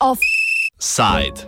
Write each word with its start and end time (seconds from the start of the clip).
Offside. 0.00 1.44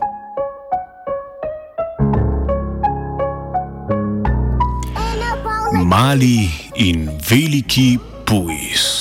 Mali 5.72 6.50
in 6.74 7.10
veliki 7.20 7.98
pujs. 8.24 8.93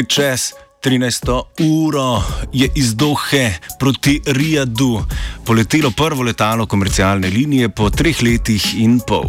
Nekaj 0.00 0.08
čas 0.08 0.52
13. 0.82 1.42
uro 1.60 2.22
je 2.52 2.68
iz 2.74 2.94
Dohe 2.96 3.52
proti 3.78 4.20
Rijadu 4.26 5.04
poletelo 5.46 5.90
prvo 5.90 6.22
letalo 6.22 6.66
komercialne 6.66 7.28
linije 7.28 7.68
po 7.68 7.90
treh 7.90 8.22
letih 8.22 8.80
in 8.80 9.00
pol. 9.06 9.28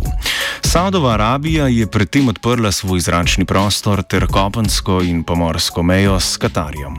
Saudova 0.62 1.14
Arabija 1.14 1.68
je 1.68 1.88
predtem 1.88 2.28
odprla 2.28 2.72
svoj 2.72 3.00
zračni 3.00 3.46
prostor 3.46 4.04
ter 4.04 4.28
kopensko 4.28 5.02
in 5.02 5.24
pomorsko 5.24 5.84
mejo 5.84 6.20
s 6.20 6.38
Katarjem. 6.38 6.96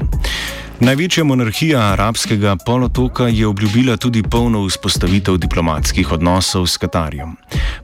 Največja 0.82 1.24
monarhija 1.24 1.80
arabskega 1.92 2.56
polotoka 2.66 3.28
je 3.28 3.46
obljubila 3.46 3.96
tudi 3.96 4.22
polno 4.22 4.64
vzpostavitev 4.66 5.36
diplomatskih 5.36 6.12
odnosov 6.12 6.66
s 6.66 6.76
Katarjem. 6.76 7.36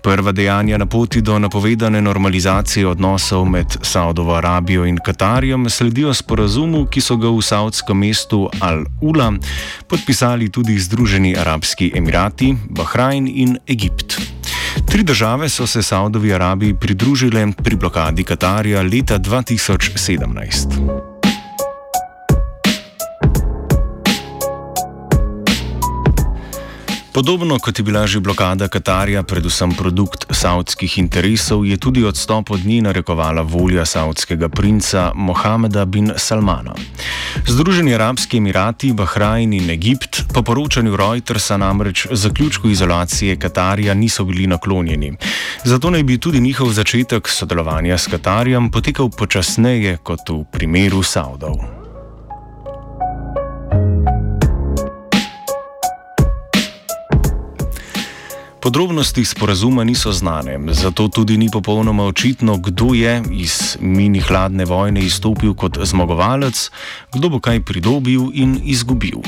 Prva 0.03 0.33
dejanja 0.33 0.79
na 0.79 0.87
poti 0.87 1.21
do 1.21 1.39
napovedane 1.39 2.03
normalizacije 2.03 2.87
odnosov 2.87 3.45
med 3.45 3.67
Saudovo 3.83 4.35
Arabijo 4.35 4.87
in 4.87 4.99
Katarjem 5.05 5.71
sledijo 5.71 6.15
sporazumu, 6.15 6.87
ki 6.87 7.01
so 7.01 7.17
ga 7.17 7.31
v 7.31 7.43
saudskem 7.43 7.99
mestu 7.99 8.49
Al-Ula 8.61 9.33
podpisali 9.87 10.51
tudi 10.51 10.79
Združeni 10.79 11.37
arabski 11.39 11.93
emirati, 11.95 12.57
Bahrajn 12.71 13.29
in 13.29 13.59
Egipt. 13.67 14.19
Tri 14.91 15.03
države 15.03 15.49
so 15.49 15.67
se 15.67 15.83
Saudovi 15.83 16.35
Arabiji 16.35 16.75
pridružile 16.75 17.47
pri 17.65 17.77
blokadi 17.77 18.25
Katarja 18.25 18.83
leta 18.83 19.19
2017. 19.19 21.18
Podobno 27.19 27.59
kot 27.59 27.79
je 27.79 27.83
bila 27.83 28.07
že 28.07 28.21
blokada 28.23 28.69
Katarja, 28.71 29.27
predvsem 29.27 29.75
produkt 29.75 30.31
savdskih 30.31 30.99
interesov, 31.03 31.67
je 31.67 31.75
tudi 31.75 32.05
odstop 32.07 32.51
od 32.55 32.63
nje 32.63 32.79
narekovala 32.83 33.43
volja 33.43 33.83
savdskega 33.83 34.49
princa 34.49 35.11
Mohameda 35.15 35.85
bin 35.85 36.13
Salmana. 36.17 36.79
Združeni 37.47 37.95
arabski 37.95 38.39
emirati, 38.39 38.93
Bahrajn 38.93 39.53
in 39.53 39.71
Egipt 39.71 40.31
po 40.35 40.43
poročanju 40.43 40.97
Reutersa 40.97 41.57
namreč 41.57 42.07
zaključku 42.11 42.71
izolacije 42.71 43.37
Katarja 43.37 43.95
niso 43.95 44.25
bili 44.25 44.47
naklonjeni. 44.47 45.17
Zato 45.65 45.91
naj 45.91 46.03
bi 46.03 46.19
tudi 46.19 46.41
njihov 46.41 46.71
začetek 46.71 47.29
sodelovanja 47.29 47.99
s 47.99 48.07
Katarjem 48.07 48.71
potekal 48.71 49.11
počasneje 49.11 49.97
kot 49.97 50.29
v 50.31 50.45
primeru 50.53 51.03
Saudov. 51.03 51.88
Podrobnosti 58.69 59.25
sporazuma 59.25 59.85
niso 59.85 60.13
znane, 60.13 60.61
zato 60.75 61.09
tudi 61.09 61.39
ni 61.39 61.49
popolnoma 61.53 62.05
očitno, 62.05 62.57
kdo 62.57 62.95
je 62.95 63.23
iz 63.33 63.77
mini 63.81 64.21
hladne 64.21 64.65
vojne 64.65 65.01
izstopil 65.01 65.55
kot 65.55 65.79
zmagovalec, 65.83 66.71
kdo 67.15 67.29
bo 67.29 67.41
kaj 67.41 67.63
pridobil 67.65 68.29
in 68.35 68.61
izgubil. 68.65 69.25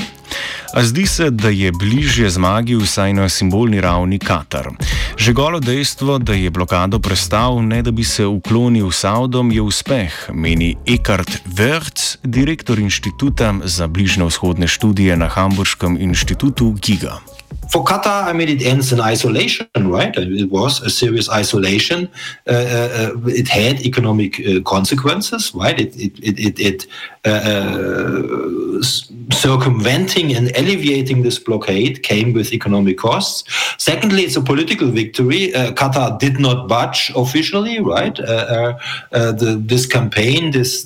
A 0.73 0.83
zdi 0.83 1.07
se, 1.07 1.29
da 1.29 1.49
je 1.49 1.71
bližje 1.71 2.29
zmagi 2.29 2.75
vsaj 2.75 3.13
na 3.13 3.29
simbolni 3.29 3.81
ravni 3.81 4.19
Katar. 4.19 4.69
Že 5.17 5.33
golo 5.33 5.59
dejstvo, 5.59 6.19
da 6.19 6.33
je 6.33 6.49
blokado 6.49 6.99
prestal, 6.99 7.65
ne 7.65 7.81
da 7.81 7.91
bi 7.91 8.03
se 8.03 8.25
uklonil 8.25 8.91
Saudom, 8.91 9.51
je 9.51 9.61
uspeh, 9.61 10.29
meni 10.33 10.75
Eckhart 10.85 11.41
Wertz, 11.49 12.17
direktor 12.23 12.79
inštituta 12.79 13.55
za 13.63 13.87
bližnjo 13.87 14.29
vzhodne 14.29 14.67
študije 14.67 15.17
na 15.17 15.27
Hamburškem 15.27 15.97
inštitutu 15.97 16.75
Giga. 16.77 17.17
For 17.71 17.85
Qatar, 17.85 18.25
I 18.25 18.33
mean, 18.33 18.49
it 18.49 18.61
ends 18.61 18.91
in 18.91 18.99
isolation, 18.99 19.67
right? 19.77 20.13
It 20.17 20.51
was 20.51 20.81
a 20.81 20.89
serious 20.89 21.29
isolation. 21.29 22.09
Uh, 22.45 22.51
uh, 22.51 22.89
uh 22.99 23.27
it 23.27 23.47
had 23.47 23.85
economic 23.85 24.39
uh, 24.39 24.61
consequences, 24.61 25.55
right? 25.55 25.79
It 25.79 25.95
it 25.95 26.19
it 26.19 26.39
it, 26.39 26.59
it 26.59 26.87
uh, 27.23 27.29
uh, 27.29 28.81
circumventing 29.31 30.33
and 30.33 30.51
alleviating 30.57 31.21
this 31.21 31.37
blockade 31.37 32.01
came 32.01 32.33
with 32.33 32.51
economic 32.51 32.97
costs. 32.97 33.43
Secondly, 33.77 34.23
it's 34.23 34.35
a 34.35 34.41
political 34.41 34.89
victory. 34.89 35.51
Qatar 35.53 36.17
did 36.17 36.39
not 36.39 36.67
budge 36.67 37.11
officially, 37.15 37.79
right? 37.79 38.15
The, 38.15 39.61
this 39.63 39.85
campaign, 39.85 40.49
this 40.49 40.85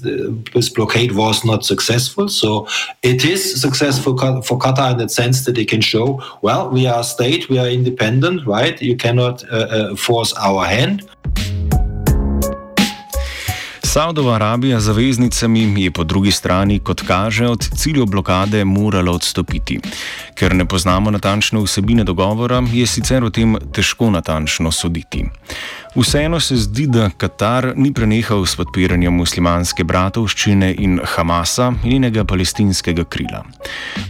this 0.53 0.67
blockade 0.67 1.13
was 1.13 1.45
not 1.45 1.63
successful. 1.63 2.27
So 2.27 2.67
it 3.01 3.23
is 3.23 3.61
successful 3.61 4.17
for 4.41 4.59
Qatar 4.59 4.91
in 4.91 4.97
the 4.97 5.07
sense 5.07 5.45
that 5.45 5.55
they 5.55 5.65
can 5.65 5.79
show, 5.79 6.21
well, 6.41 6.69
we 6.75 6.87
are 6.87 6.99
a 6.99 7.03
state, 7.03 7.47
we 7.49 7.57
are 7.57 7.69
independent, 7.69 8.45
right? 8.45 8.81
You 8.81 8.97
cannot 8.97 9.49
uh, 9.49 9.55
uh, 9.55 9.95
force 9.95 10.33
our 10.33 10.65
hand. 10.65 11.09
Saudova 13.95 14.33
Arabija 14.35 14.79
zaveznicami 14.79 15.83
je 15.83 15.91
po 15.91 16.03
drugi 16.03 16.31
strani, 16.31 16.79
kot 16.79 17.01
kaže, 17.07 17.47
od 17.47 17.69
ciljev 17.77 18.05
blokade 18.05 18.65
morala 18.65 19.11
odstopiti. 19.11 19.79
Ker 20.35 20.55
ne 20.55 20.65
poznamo 20.65 21.11
natančne 21.11 21.61
vsebine 21.63 22.03
dogovora, 22.03 22.59
je 22.73 22.87
sicer 22.87 23.23
o 23.23 23.29
tem 23.29 23.55
težko 23.71 24.09
natančno 24.11 24.71
soditi. 24.71 25.23
Vseeno 25.95 26.39
se 26.39 26.57
zdi, 26.57 26.87
da 26.87 27.09
Katar 27.09 27.71
ni 27.75 27.93
prenehal 27.93 28.45
s 28.45 28.59
podpiranjem 28.59 29.15
muslimanske 29.15 29.83
bratovščine 29.83 30.75
in 30.77 30.99
Hamasa, 31.15 31.71
njenega 31.83 32.25
palestinskega 32.25 33.03
krila. 33.03 33.45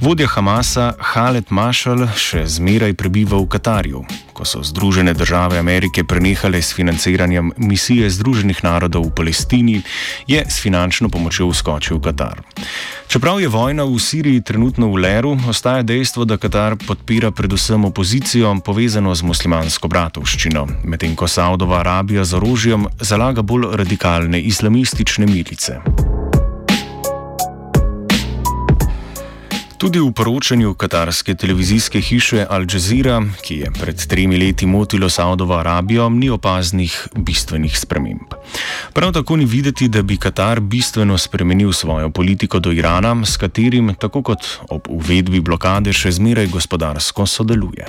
Vodja 0.01 0.27
Hamasa, 0.27 0.93
Khaled 0.97 1.53
Mashal, 1.53 2.07
še 2.17 2.47
zmeraj 2.47 2.97
prebiva 2.97 3.37
v 3.37 3.53
Katarju. 3.53 4.07
Ko 4.35 4.43
so 4.45 4.59
Združene 4.63 5.13
države 5.13 5.57
Amerike 5.59 6.03
prenehale 6.03 6.59
s 6.61 6.75
financiranjem 6.75 7.51
misije 7.57 8.09
Združenih 8.09 8.63
narodov 8.63 9.07
v 9.07 9.13
Palestini, 9.15 9.81
je 10.27 10.43
s 10.43 10.59
finančno 10.59 11.09
pomočjo 11.09 11.47
vskočil 11.47 12.01
Katar. 12.03 12.41
Čeprav 13.07 13.39
je 13.39 13.47
vojna 13.47 13.83
v 13.87 13.99
Siriji 13.99 14.41
trenutno 14.41 14.91
v 14.91 14.99
leru, 15.07 15.37
ostaja 15.49 15.83
dejstvo, 15.83 16.25
da 16.25 16.37
Katar 16.37 16.75
podpira 16.75 17.31
predvsem 17.31 17.85
opozicijo 17.85 18.51
povezano 18.65 19.15
z 19.15 19.23
muslimansko 19.23 19.87
bratovščino, 19.87 20.67
medtem 20.83 21.15
ko 21.15 21.31
Saudova 21.31 21.79
Arabija 21.79 22.27
z 22.27 22.35
orožjem 22.35 22.89
zalaga 22.99 23.41
bolj 23.41 23.71
radikalne 23.71 24.41
islamistične 24.41 25.31
milice. 25.31 25.79
Tudi 29.77 29.99
v 29.99 30.11
poročanju 30.11 30.73
katarske 30.73 31.35
televizijske 31.35 31.99
hiše 32.01 32.45
Al 32.49 32.63
Jazeera, 32.73 33.19
ki 33.43 33.55
je 33.55 33.71
pred 33.71 34.05
tremi 34.07 34.37
leti 34.37 34.65
motilo 34.65 35.09
Saudovo 35.09 35.57
Arabijo, 35.57 36.09
ni 36.09 36.29
opaznih 36.29 37.07
bistvenih 37.15 37.79
sprememb. 37.79 38.33
Prav 38.93 39.11
tako 39.11 39.35
ni 39.35 39.45
videti, 39.45 39.87
da 39.87 40.01
bi 40.01 40.17
Katar 40.17 40.59
bistveno 40.59 41.17
spremenil 41.17 41.73
svojo 41.73 42.09
politiko 42.09 42.59
do 42.59 42.71
Irana, 42.71 43.25
s 43.25 43.37
katerim, 43.37 43.95
tako 43.99 44.21
kot 44.21 44.47
ob 44.69 44.87
uvedbi 44.89 45.41
blokade, 45.41 45.93
še 45.93 46.11
zmeraj 46.11 46.47
gospodarsko 46.47 47.25
sodeluje. 47.25 47.85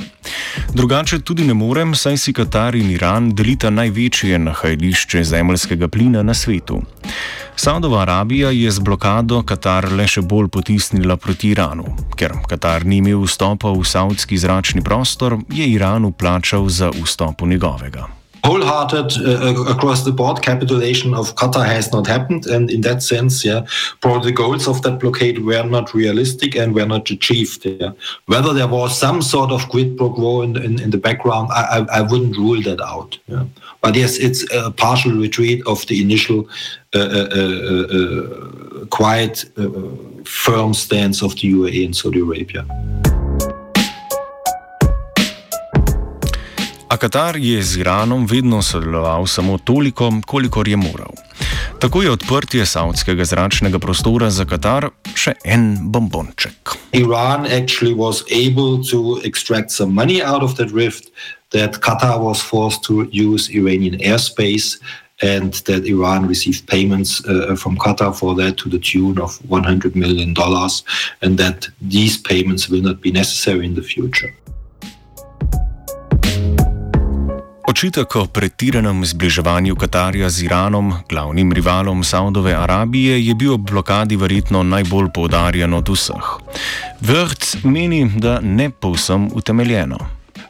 Drugače 0.75 1.21
tudi 1.23 1.47
ne 1.47 1.55
morem, 1.55 1.95
saj 1.95 2.19
si 2.19 2.33
Katar 2.33 2.75
in 2.75 2.91
Iran 2.91 3.31
delita 3.35 3.71
največje 3.71 4.39
nahajališče 4.39 5.25
zemljskega 5.25 5.89
plina 5.89 6.23
na 6.23 6.35
svetu. 6.35 6.83
Saudova 7.57 8.03
Arabija 8.03 8.51
je 8.51 8.71
z 8.71 8.79
blokado 8.79 9.41
Katar 9.43 9.89
le 9.93 10.05
še 10.05 10.21
bolj 10.21 10.51
potisnila 10.53 11.17
proti 11.17 11.55
Iranu. 11.57 11.89
Ker 12.21 12.37
Katar 12.45 12.85
ni 12.85 13.01
imel 13.01 13.25
vstopa 13.25 13.73
v 13.73 13.81
saudski 13.81 14.37
zračni 14.37 14.85
prostor, 14.85 15.39
je 15.49 15.65
Iranu 15.65 16.13
plačal 16.13 16.69
za 16.69 16.93
vstop 16.93 17.41
v 17.41 17.57
njegovega. 17.57 18.07
Wholehearted 18.47 19.11
uh, 19.27 19.65
across 19.75 20.05
the 20.05 20.13
board 20.13 20.41
capitulation 20.41 21.15
of 21.15 21.35
Qatar 21.35 21.67
has 21.67 21.91
not 21.93 22.07
happened, 22.07 22.47
and 22.47 22.71
in 22.71 22.81
that 22.83 23.03
sense, 23.03 23.45
yeah, 23.45 23.67
probably 24.01 24.31
the 24.31 24.37
goals 24.37 24.69
of 24.69 24.83
that 24.83 25.01
blockade 25.01 25.45
were 25.45 25.65
not 25.65 25.95
realistic 25.95 26.55
and 26.55 26.75
were 26.75 26.87
not 26.87 27.11
achieved. 27.11 27.67
Yeah. 27.67 27.93
Whether 28.27 28.53
there 28.53 28.69
was 28.69 28.97
some 28.99 29.21
sort 29.21 29.51
of 29.51 29.69
quid 29.69 29.97
pro 29.97 30.11
quo 30.13 30.43
in, 30.43 30.57
in, 30.57 30.81
in 30.81 30.91
the 30.91 30.99
background, 30.99 31.51
I, 31.53 31.63
I, 31.77 31.99
I, 31.99 32.01
wouldn't 32.03 32.37
rule 32.37 32.63
that 32.63 32.81
out. 32.81 33.19
Yeah. 33.27 33.45
But 33.83 33.97
yes, 33.97 34.17
it's 34.17 34.41
a 34.53 34.71
partial 34.71 35.13
retreat 35.13 35.63
of 35.67 35.87
the 35.89 36.01
initial 36.01 36.49
uh, 36.95 36.99
uh, 36.99 37.29
uh, 37.41 37.87
uh 37.99 38.87
quite 38.87 39.45
uh, 39.59 39.69
firm 40.25 40.73
stance 40.75 41.23
of 41.23 41.35
the 41.35 41.53
UAE 41.53 41.85
and 41.87 41.97
Saudi 41.97 42.21
Arabia. 42.21 42.65
A 46.97 46.99
Katar 46.99 47.37
je 47.37 47.61
z 47.63 47.85
Iranom 47.85 48.25
vedno 48.27 48.63
sodeloval 48.65 49.27
samo 49.27 49.59
toliko, 49.59 50.13
kolikor 50.27 50.69
je 50.69 50.77
moral. 50.77 51.13
Tako 51.79 52.03
je 52.03 52.11
odprtje 52.11 52.67
savdskega 52.67 53.25
zračnega 53.25 53.79
prostora 53.79 54.31
za 54.31 54.47
Katar 54.49 54.89
še 55.13 55.35
en 55.45 55.77
bombonček. 55.93 56.73
Iran 56.97 57.45
actually 57.45 57.93
was 57.93 58.25
able 58.33 58.81
to 58.89 59.21
extract 59.29 59.77
some 59.77 59.93
money 59.93 60.23
out 60.25 60.43
of 60.43 60.57
that 60.57 60.73
rift, 60.73 61.13
that 61.53 61.77
Qatar 61.85 62.17
was 62.17 62.41
forced 62.41 62.81
to 62.89 63.05
use 63.13 63.53
Iranian 63.53 64.01
airspace. 64.01 64.81
and 65.23 65.65
that 65.65 65.87
Iran 65.87 66.29
received 66.29 66.67
payments 66.67 67.25
uh, 67.25 67.57
from 67.57 67.79
Qatar 67.79 68.13
for 68.13 68.35
that 68.35 68.59
to 68.59 68.69
the 68.69 68.79
tune 68.79 69.19
of 69.19 69.39
$100 69.49 69.95
million, 69.97 70.35
and 71.23 71.39
that 71.39 71.69
these 71.81 72.19
payments 72.19 72.69
will 72.69 72.83
not 72.83 73.01
be 73.01 73.11
necessary 73.11 73.65
in 73.65 73.75
the 73.75 73.83
future. 73.83 74.35
Očitek 77.77 78.17
o 78.17 78.23
pretiranem 78.25 79.05
zbliževanju 79.05 79.77
Katarja 79.77 80.31
z 80.33 80.49
Iranom, 80.49 80.95
glavnim 81.09 81.53
rivalom 81.53 82.01
Saudove 82.05 82.55
Arabije, 82.57 83.21
je 83.21 83.35
bil 83.35 83.53
ob 83.53 83.69
blokadi 83.69 84.17
verjetno 84.17 84.63
najbolj 84.63 85.11
poudarjen 85.13 85.75
od 85.77 85.89
vseh. 85.93 86.31
Vrc 87.05 87.57
meni, 87.69 88.09
da 88.17 88.41
ne 88.41 88.71
povsem 88.71 89.29
utemeljeno. 89.29 89.99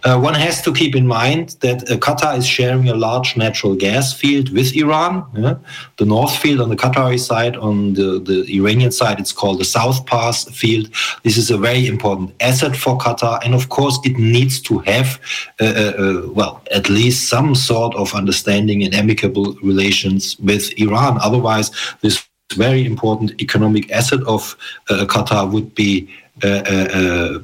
Uh, 0.04 0.18
one 0.18 0.34
has 0.34 0.62
to 0.62 0.72
keep 0.72 0.94
in 0.94 1.06
mind 1.06 1.56
that 1.60 1.90
uh, 1.90 1.96
Qatar 1.96 2.36
is 2.36 2.46
sharing 2.46 2.88
a 2.88 2.94
large 2.94 3.36
natural 3.36 3.74
gas 3.74 4.12
field 4.12 4.52
with 4.52 4.74
Iran. 4.76 5.24
Yeah? 5.34 5.56
The 5.96 6.04
North 6.04 6.36
Field 6.36 6.60
on 6.60 6.68
the 6.68 6.76
Qatari 6.76 7.18
side, 7.18 7.56
on 7.56 7.94
the, 7.94 8.20
the 8.20 8.44
Iranian 8.56 8.92
side, 8.92 9.18
it's 9.20 9.32
called 9.32 9.60
the 9.60 9.64
South 9.64 10.04
Pass 10.06 10.44
Field. 10.50 10.88
This 11.22 11.36
is 11.36 11.50
a 11.50 11.58
very 11.58 11.86
important 11.86 12.34
asset 12.40 12.76
for 12.76 12.98
Qatar. 12.98 13.44
And 13.44 13.54
of 13.54 13.68
course, 13.68 13.98
it 14.04 14.16
needs 14.18 14.60
to 14.62 14.78
have, 14.80 15.20
uh, 15.60 15.64
uh, 15.64 15.92
uh 15.98 16.28
well, 16.32 16.62
at 16.70 16.88
least 16.88 17.28
some 17.28 17.54
sort 17.54 17.94
of 17.94 18.14
understanding 18.14 18.82
and 18.84 18.94
amicable 18.94 19.54
relations 19.62 20.38
with 20.40 20.72
Iran. 20.78 21.18
Otherwise, 21.22 21.70
this 22.00 22.24
very 22.54 22.84
important 22.84 23.40
economic 23.40 23.90
asset 23.90 24.20
of 24.26 24.56
uh, 24.88 25.04
Qatar 25.06 25.50
would 25.50 25.74
be 25.74 26.08
well, 26.44 26.62
uh, 26.66 27.38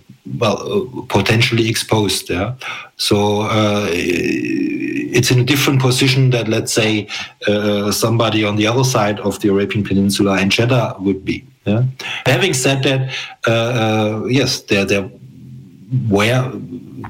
potentially 1.08 1.68
exposed. 1.68 2.30
Yeah, 2.30 2.54
so 2.96 3.42
uh, 3.42 3.86
it's 3.90 5.30
in 5.30 5.40
a 5.40 5.44
different 5.44 5.80
position 5.80 6.30
that, 6.30 6.48
let's 6.48 6.72
say, 6.72 7.08
uh, 7.46 7.92
somebody 7.92 8.44
on 8.44 8.56
the 8.56 8.66
other 8.66 8.84
side 8.84 9.20
of 9.20 9.40
the 9.40 9.48
Arabian 9.48 9.84
Peninsula 9.84 10.40
in 10.40 10.50
Jeddah 10.50 10.96
would 11.00 11.24
be. 11.24 11.44
Yeah? 11.64 11.84
Having 12.26 12.54
said 12.54 12.82
that, 12.84 13.14
uh, 13.46 13.50
uh, 13.50 14.24
yes, 14.26 14.62
there 14.62 14.84
there 14.84 15.10
where 16.08 16.50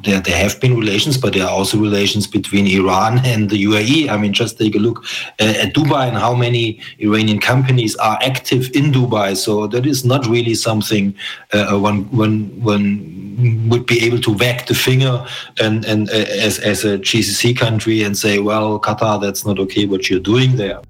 there, 0.04 0.20
there 0.20 0.36
have 0.36 0.60
been 0.60 0.76
relations, 0.76 1.16
but 1.16 1.34
there 1.34 1.44
are 1.44 1.50
also 1.50 1.78
relations 1.78 2.26
between 2.26 2.66
Iran 2.66 3.24
and 3.24 3.50
the 3.50 3.64
UAE. 3.64 4.08
I 4.08 4.16
mean, 4.16 4.32
just 4.32 4.58
take 4.58 4.74
a 4.74 4.78
look 4.78 5.04
uh, 5.40 5.54
at 5.62 5.74
Dubai 5.74 6.08
and 6.08 6.16
how 6.16 6.34
many 6.34 6.80
Iranian 6.98 7.40
companies 7.40 7.96
are 7.96 8.18
active 8.22 8.70
in 8.74 8.92
Dubai. 8.92 9.36
So 9.36 9.66
that 9.68 9.86
is 9.86 10.04
not 10.04 10.26
really 10.26 10.54
something 10.54 11.14
uh, 11.52 11.78
one, 11.78 12.04
one, 12.10 12.60
one 12.62 13.68
would 13.68 13.86
be 13.86 14.04
able 14.04 14.20
to 14.20 14.32
wag 14.32 14.66
the 14.66 14.74
finger 14.74 15.24
and, 15.60 15.84
and 15.84 16.10
uh, 16.10 16.12
as, 16.12 16.58
as 16.58 16.84
a 16.84 16.98
GCC 16.98 17.56
country 17.56 18.02
and 18.02 18.16
say, 18.16 18.38
well, 18.38 18.78
Qatar, 18.80 19.20
that's 19.20 19.44
not 19.44 19.58
okay 19.58 19.86
what 19.86 20.10
you're 20.10 20.20
doing 20.20 20.56
there. 20.56 20.80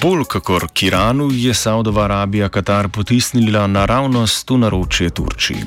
Bolj 0.00 0.24
kakor 0.24 0.64
k 0.72 0.82
Iranu 0.82 1.28
je 1.32 1.54
Saudova 1.54 2.04
Arabija 2.04 2.48
Katar 2.48 2.88
potisnila 2.88 3.66
naravnost 3.66 4.50
v 4.50 4.56
naročje 4.58 5.10
Turčiji. 5.10 5.64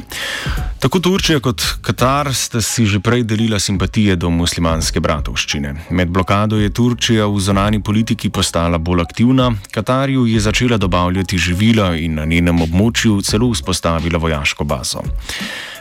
Tako 0.80 1.00
Turčija 1.00 1.40
kot 1.40 1.62
Katar 1.82 2.34
sta 2.34 2.62
si 2.62 2.86
že 2.86 3.00
prej 3.00 3.24
delila 3.24 3.60
simpatije 3.60 4.16
do 4.16 4.30
muslimanske 4.30 5.00
bratovščine. 5.00 5.76
Med 5.90 6.10
blokado 6.10 6.58
je 6.58 6.74
Turčija 6.74 7.28
v 7.28 7.40
zonani 7.40 7.84
politiki 7.84 8.30
postala 8.30 8.78
bolj 8.78 9.02
aktivna, 9.02 9.52
Katarju 9.72 10.26
je 10.26 10.40
začela 10.40 10.78
dobavljati 10.78 11.38
živila 11.38 11.94
in 11.96 12.16
na 12.16 12.26
njenem 12.26 12.62
območju 12.62 13.22
celo 13.22 13.52
vzpostavila 13.54 14.18
vojaško 14.18 14.64
bazo. 14.64 15.06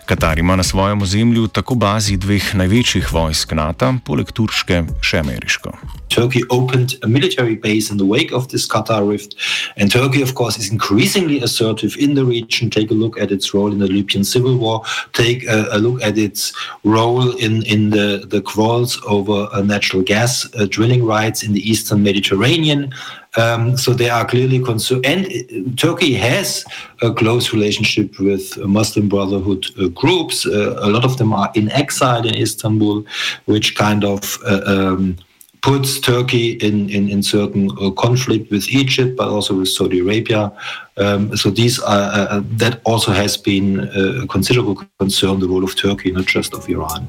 Katar 0.06 0.38
ima 0.38 0.56
na 0.56 0.62
svojem 0.62 1.02
ozemlju 1.02 1.46
tako 1.48 1.74
bazi 1.74 2.16
dveh 2.16 2.54
največjih 2.54 3.12
vojsk 3.12 3.52
NATO, 3.52 3.94
poleg 4.04 4.32
turške 4.32 4.82
še 5.00 5.22
ameriško. 5.22 5.72
Turkey 6.12 6.42
opened 6.50 6.98
a 7.02 7.08
military 7.08 7.54
base 7.56 7.90
in 7.90 7.96
the 7.96 8.04
wake 8.04 8.32
of 8.36 8.48
this 8.48 8.66
Qatar 8.68 9.08
rift. 9.08 9.34
And 9.76 9.90
Turkey, 9.90 10.22
of 10.22 10.34
course, 10.34 10.58
is 10.58 10.70
increasingly 10.70 11.40
assertive 11.40 11.96
in 11.96 12.14
the 12.14 12.24
region. 12.24 12.68
Take 12.68 12.90
a 12.90 12.94
look 12.94 13.18
at 13.18 13.30
its 13.30 13.54
role 13.54 13.72
in 13.72 13.78
the 13.78 13.86
Libyan 13.86 14.24
civil 14.24 14.58
war. 14.58 14.82
Take 15.12 15.48
a, 15.48 15.68
a 15.72 15.78
look 15.78 16.02
at 16.02 16.18
its 16.18 16.52
role 16.84 17.30
in, 17.36 17.62
in 17.62 17.90
the, 17.90 18.26
the 18.28 18.42
quarrels 18.42 19.00
over 19.06 19.48
uh, 19.52 19.62
natural 19.62 20.02
gas 20.02 20.46
uh, 20.54 20.66
drilling 20.68 21.06
rights 21.06 21.42
in 21.42 21.54
the 21.54 21.70
eastern 21.70 22.02
Mediterranean. 22.02 22.92
Um, 23.36 23.76
so 23.78 23.94
they 23.94 24.10
are 24.10 24.26
clearly 24.26 24.60
concerned. 24.60 25.06
And 25.06 25.26
uh, 25.26 25.70
Turkey 25.76 26.14
has 26.14 26.64
a 27.00 27.12
close 27.12 27.52
relationship 27.52 28.18
with 28.20 28.58
Muslim 28.58 29.08
Brotherhood 29.08 29.66
uh, 29.80 29.88
groups. 29.88 30.44
Uh, 30.44 30.76
a 30.82 30.90
lot 30.90 31.04
of 31.04 31.16
them 31.16 31.32
are 31.32 31.50
in 31.54 31.70
exile 31.70 32.26
in 32.26 32.34
Istanbul, 32.34 33.04
which 33.46 33.74
kind 33.74 34.04
of 34.04 34.38
um, 34.44 35.16
puts 35.62 36.00
Turkey 36.00 36.52
in, 36.54 36.90
in, 36.90 37.08
in 37.08 37.22
certain 37.22 37.70
uh, 37.80 37.90
conflict 37.92 38.50
with 38.50 38.68
Egypt, 38.68 39.16
but 39.16 39.28
also 39.28 39.58
with 39.58 39.68
Saudi 39.68 40.00
Arabia. 40.00 40.52
Um, 40.98 41.34
so 41.36 41.50
these 41.50 41.78
are, 41.78 42.10
uh, 42.12 42.42
that 42.58 42.80
also 42.84 43.12
has 43.12 43.36
been 43.36 43.88
a 43.94 44.26
considerable 44.26 44.82
concern, 44.98 45.40
the 45.40 45.48
role 45.48 45.64
of 45.64 45.76
Turkey, 45.76 46.10
not 46.10 46.26
just 46.26 46.52
of 46.52 46.68
Iran. 46.68 47.08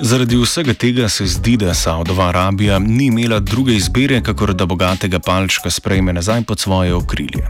Zaradi 0.00 0.36
vsega 0.36 0.74
tega 0.74 1.08
se 1.08 1.26
zdi, 1.26 1.56
da 1.56 1.74
Saudova 1.74 2.28
Arabija 2.28 2.78
ni 2.78 3.06
imela 3.06 3.40
druge 3.40 3.74
izbire, 3.74 4.22
kakor 4.22 4.54
da 4.54 4.66
bogatega 4.66 5.18
palčka 5.18 5.70
sprejme 5.70 6.12
nazaj 6.12 6.42
pod 6.42 6.60
svoje 6.60 6.94
okrilje. 6.94 7.46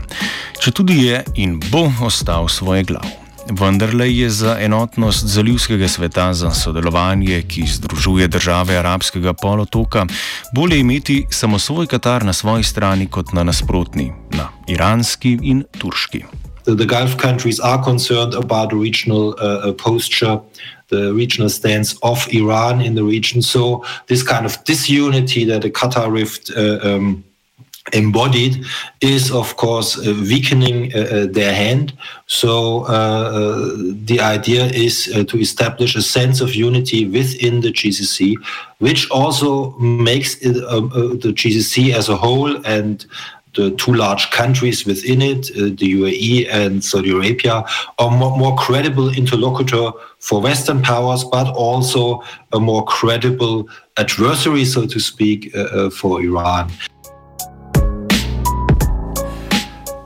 Če 0.60 0.70
tudi 0.70 0.98
je 1.06 1.22
in 1.34 1.60
bo 1.70 1.88
ostal 2.04 2.48
svoje 2.48 2.84
glav. 2.84 3.06
Vendarle 3.50 4.08
je 4.12 4.30
za 4.30 4.56
enotnost 4.60 5.26
zalivskega 5.26 5.88
sveta, 5.88 6.34
za 6.34 6.50
sodelovanje, 6.50 7.42
ki 7.48 7.66
združuje 7.66 8.28
države 8.28 8.76
arabskega 8.76 9.32
polotoka, 9.32 10.06
bolje 10.54 10.78
imeti 10.80 11.26
samo 11.30 11.58
svoj 11.58 11.86
Katar 11.86 12.24
na 12.24 12.32
svoji 12.32 12.64
strani 12.64 13.06
kot 13.06 13.32
na 13.32 13.44
nasprotni, 13.44 14.12
na 14.30 14.48
iranski 14.68 15.38
in 15.42 15.64
turški. 15.78 16.24
The 16.64 16.86
Gulf 16.86 17.16
countries 17.20 17.60
are 17.60 17.82
concerned 17.84 18.34
about 18.34 18.70
the 18.70 18.76
regional 18.76 19.34
uh, 19.36 19.68
uh 19.68 19.74
posture 19.84 20.38
the 20.88 21.12
regional 21.14 21.48
stance 21.48 21.98
of 22.02 22.26
Iran 22.32 22.80
in 22.80 22.94
the 22.94 23.04
region. 23.04 23.42
So 23.42 23.84
this 24.06 24.22
kind 24.22 24.46
of 24.46 24.62
disunity 24.64 25.44
that 25.44 25.62
the 25.62 25.70
Qatar 25.70 26.12
rift 26.12 26.50
uh, 26.56 26.78
um, 26.82 27.24
embodied 27.92 28.64
is 29.02 29.30
of 29.30 29.56
course 29.56 29.98
uh, 29.98 30.14
weakening 30.22 30.90
uh, 30.94 31.00
uh 31.00 31.26
their 31.26 31.54
hand 31.54 31.92
so 32.26 32.84
uh, 32.84 32.88
uh, 32.88 33.76
the 34.06 34.18
idea 34.20 34.64
is 34.64 35.04
to 35.28 35.38
establish 35.38 35.94
a 35.94 36.00
sense 36.00 36.40
of 36.40 36.54
unity 36.54 37.04
within 37.04 37.60
the 37.60 37.70
gcc 37.70 38.34
which 38.78 39.10
also 39.10 39.70
makes 39.78 40.36
it, 40.36 40.54
the 40.54 41.32
gcc 41.34 41.92
as 41.92 42.08
a 42.08 42.16
whole 42.16 42.56
and 42.64 43.04
the 43.54 43.70
two 43.72 43.94
large 43.94 44.30
countries 44.30 44.84
within 44.84 45.22
it, 45.22 45.50
uh, 45.50 45.70
the 45.80 45.94
UAE 45.98 46.48
and 46.50 46.84
Saudi 46.84 47.10
Arabia, 47.10 47.64
are 47.98 48.10
more, 48.10 48.36
more, 48.36 48.56
credible 48.56 49.08
interlocutor 49.10 49.92
for 50.18 50.40
Western 50.40 50.82
powers, 50.82 51.24
but 51.24 51.48
also 51.54 52.22
a 52.52 52.60
more 52.60 52.84
credible 52.84 53.68
adversary, 53.96 54.64
so 54.64 54.86
to 54.86 55.00
speak, 55.00 55.54
uh, 55.54 55.60
uh 55.60 55.90
for 55.90 56.22
Iran. 56.22 56.70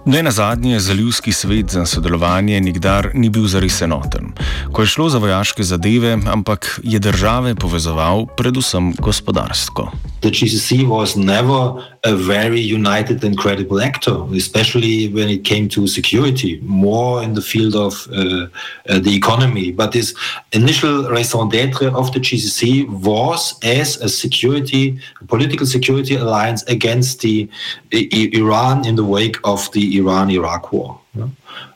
Ne 0.09 0.23
na 0.23 0.31
zadnje, 0.31 0.81
zalivski 0.81 1.33
svet 1.33 1.71
za 1.71 1.87
sodelovanje 1.87 2.61
nikdar 2.61 3.11
ni 3.15 3.29
bil 3.29 3.45
zares 3.47 3.83
enoten, 3.85 4.31
ko 4.73 4.83
je 4.83 4.89
šlo 4.89 5.09
za 5.09 5.19
vojaške 5.19 5.63
zadeve, 5.63 6.17
ampak 6.33 6.81
je 6.83 6.99
države 6.99 7.55
povezoval 7.55 8.25
predvsem 8.37 8.95
gospodarsko. 8.99 9.91
The 10.21 10.31
GCC 10.31 10.89
was 10.89 11.17
never 11.17 11.85
a 12.09 12.17
very 12.17 12.61
united 12.61 13.23
and 13.23 13.37
credible 13.37 13.81
actor, 13.81 14.17
especially 14.33 15.09
when 15.17 15.29
it 15.29 15.45
came 15.45 15.69
to 15.69 15.87
security, 15.87 16.59
more 16.63 17.23
in 17.23 17.35
the 17.35 17.43
field 17.43 17.75
of 17.75 18.09
uh, 18.11 18.47
uh, 18.89 18.99
the 19.07 19.15
economy. 19.15 19.71
But 19.73 19.93
this 19.93 20.15
initial 20.53 20.97
raison 21.11 21.49
d'etre 21.51 21.89
of 22.01 22.13
the 22.15 22.21
GCC 22.21 22.89
was 23.11 23.59
as 23.63 23.89
a 24.01 24.09
security, 24.09 24.99
a 25.21 25.25
political 25.27 25.67
security 25.67 26.15
alliance 26.15 26.63
against 26.65 27.21
the, 27.21 27.49
the 27.91 28.03
Iran 28.41 28.87
in 28.87 28.97
the 28.97 29.05
wake 29.05 29.37
of 29.45 29.71
the 29.73 29.99
Iran-Iraq 29.99 30.73
war. 30.73 30.99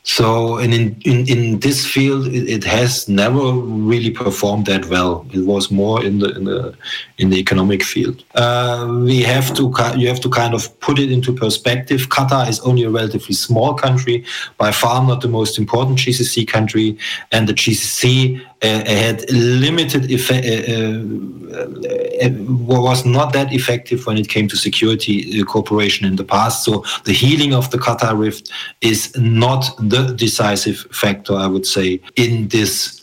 So, 0.05 0.59
and 0.59 0.75
in, 0.75 1.01
in, 1.05 1.29
in 1.29 1.61
this 1.61 1.87
field, 1.87 2.27
it, 2.27 2.49
it, 2.49 2.65
has 2.65 3.09
never 3.09 3.53
really 3.53 4.11
performed 4.11 4.67
that 4.67 4.87
well. 4.87 5.25
It 5.33 5.47
was 5.47 5.71
more 5.71 6.05
in 6.05 6.19
the 6.19 6.35
in 6.35 6.45
the 6.45 6.75
in 7.19 7.31
the 7.31 7.39
economic 7.39 7.85
field. 7.85 8.25
Uh, 8.35 9.01
we 9.05 9.23
have 9.23 9.55
to 9.55 9.73
you 9.97 10.09
have 10.09 10.21
to 10.21 10.29
kind 10.29 10.55
of 10.55 10.63
put 10.81 10.99
it 10.99 11.13
into 11.13 11.33
perspective. 11.33 12.09
Qatar 12.09 12.49
is 12.49 12.59
only 12.61 12.83
a 12.83 12.91
relatively 12.91 13.35
small 13.35 13.75
country, 13.75 14.25
by 14.59 14.73
far 14.73 15.07
not 15.07 15.21
the 15.21 15.29
most 15.29 15.57
important 15.57 15.99
GCC 15.99 16.49
country, 16.49 16.99
and 17.31 17.49
the 17.49 17.55
GCC 17.55 18.43
uh, 18.63 18.85
had 18.87 19.29
limited 19.33 20.09
effect, 20.09 20.47
uh, 20.47 20.55
uh, 22.25 22.31
was 22.79 23.05
not 23.05 23.33
that 23.33 23.53
effective 23.53 24.07
when 24.07 24.17
it 24.17 24.29
came 24.29 24.47
to 24.47 24.57
security 24.57 25.43
cooperation 25.43 26.07
in 26.07 26.15
the 26.15 26.23
past. 26.23 26.65
So 26.65 26.85
the 27.05 27.13
healing 27.13 27.55
of 27.55 27.73
the 27.73 27.79
Qatar 27.79 28.17
rift 28.17 28.53
is 28.81 29.17
not 29.17 29.62
the 29.77 30.15
decisive 30.15 30.79
factor, 30.91 31.35
I 31.35 31.47
would 31.47 31.67
say, 31.67 32.01
in 32.17 32.49
this 32.49 33.01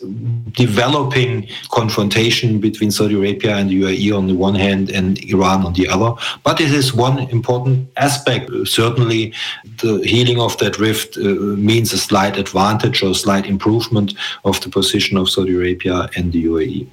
developing 0.52 1.48
confrontation 1.70 2.60
between 2.60 2.90
Saudi 2.90 3.14
Arabia 3.16 3.56
and 3.56 3.70
the 3.70 3.82
UAE 3.82 4.16
on 4.16 4.26
the 4.26 4.34
one 4.34 4.54
hand 4.54 4.90
and 4.90 5.18
Iran 5.24 5.64
on 5.66 5.72
the 5.74 5.88
other. 5.88 6.12
But 6.42 6.60
it 6.60 6.72
is 6.72 6.94
one 6.94 7.18
important 7.30 7.88
aspect. 7.96 8.50
Certainly, 8.64 9.32
the 9.78 9.98
healing 10.04 10.40
of 10.40 10.56
that 10.58 10.78
rift 10.78 11.16
uh, 11.16 11.22
means 11.70 11.92
a 11.92 11.98
slight 11.98 12.36
advantage 12.36 13.02
or 13.02 13.10
a 13.10 13.14
slight 13.14 13.46
improvement 13.46 14.14
of 14.44 14.60
the 14.60 14.68
position 14.68 15.16
of 15.16 15.30
Saudi 15.30 15.54
Arabia 15.54 16.08
and 16.16 16.32
the 16.32 16.44
UAE. 16.44 16.86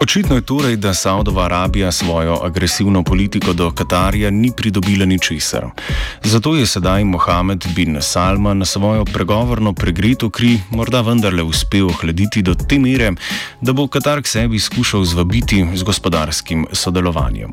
Očitno 0.00 0.34
je 0.34 0.40
torej, 0.40 0.76
da 0.76 0.94
Saudova 0.94 1.44
Arabija 1.44 1.92
svojo 1.92 2.38
agresivno 2.42 3.02
politiko 3.02 3.52
do 3.52 3.70
Katarja 3.70 4.30
ni 4.30 4.52
pridobila 4.56 5.04
ničesar. 5.04 5.66
Zato 6.22 6.56
je 6.56 6.66
sedaj 6.66 7.04
Mohamed 7.04 7.64
bin 7.76 7.98
Salman 8.00 8.66
svojo 8.66 9.04
pregovorno 9.04 9.72
pregreto 9.72 10.30
kri 10.30 10.60
morda 10.70 11.00
vendarle 11.00 11.42
uspel 11.42 11.86
ohladiti 11.86 12.42
do 12.42 12.54
te 12.54 12.78
mere, 12.78 13.12
da 13.60 13.72
bo 13.72 13.88
Katar 13.88 14.22
k 14.22 14.26
sebi 14.26 14.58
skušal 14.58 15.04
zvabiti 15.04 15.66
z 15.74 15.82
gospodarskim 15.82 16.66
sodelovanjem. 16.72 17.50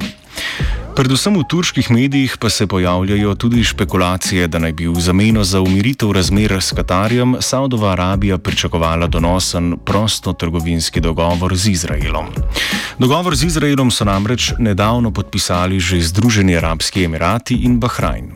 Predvsem 0.95 1.35
v 1.35 1.43
turških 1.43 1.91
medijih 1.91 2.37
pa 2.39 2.49
se 2.49 2.67
pojavljajo 2.67 3.35
tudi 3.35 3.63
špekulacije, 3.63 4.47
da 4.47 4.59
naj 4.63 4.71
bi 4.71 4.87
v 4.87 4.95
zameno 4.99 5.43
za 5.43 5.59
umiritev 5.61 6.11
razmer 6.11 6.51
s 6.51 6.71
Katarjem 6.71 7.35
Saudova 7.39 7.91
Arabija 7.91 8.37
pričakovala 8.37 9.07
donosen 9.07 9.75
prostotrgovinski 9.85 11.03
dogovor 11.03 11.55
z 11.55 11.67
Izraelom. 11.67 12.31
Dogovor 12.99 13.35
z 13.35 13.43
Izraelom 13.43 13.91
so 13.91 14.07
namreč 14.07 14.53
nedavno 14.59 15.11
podpisali 15.11 15.79
že 15.79 15.99
Združeni 16.01 16.55
arabski 16.57 17.03
emirati 17.03 17.55
in 17.55 17.79
Bahrajn. 17.79 18.31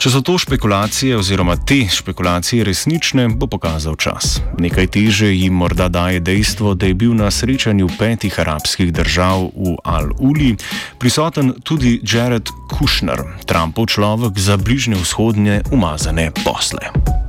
Če 0.00 0.08
so 0.08 0.22
to 0.24 0.38
špekulacije 0.40 1.12
oziroma 1.20 1.58
te 1.68 1.82
špekulacije 1.92 2.64
resnične, 2.64 3.26
bo 3.36 3.44
pokazal 3.52 3.98
čas. 4.00 4.38
Nekaj 4.56 4.86
teže 4.96 5.28
jim 5.28 5.60
morda 5.60 5.90
daje 5.92 6.24
dejstvo, 6.24 6.72
da 6.74 6.88
je 6.88 6.96
bil 6.96 7.12
na 7.12 7.28
srečanju 7.28 7.90
petih 7.98 8.40
arabskih 8.40 8.94
držav 8.96 9.50
v 9.52 9.76
Al-Uli 9.84 10.56
prisoten 10.96 11.52
tudi 11.60 11.98
Jared 12.00 12.48
Kushner, 12.72 13.20
Trumpov 13.44 13.92
človek 13.92 14.40
za 14.40 14.56
bližnje 14.56 14.96
vzhodne 15.04 15.60
umazane 15.68 16.30
posle. 16.44 17.19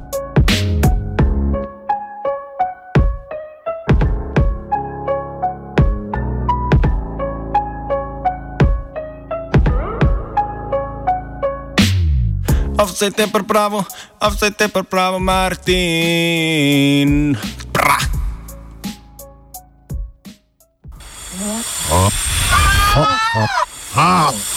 A 12.81 12.83
vse 12.83 13.11
te 13.11 13.27
pripravo, 13.27 13.85
a 14.19 14.29
vse 14.29 14.49
te 14.49 14.67
Martin. 15.19 15.77
Pra. 17.71 17.97
Oh. 21.91 22.09
Oh. 22.97 23.07
Oh. 23.35 23.47
Oh. 23.97 24.50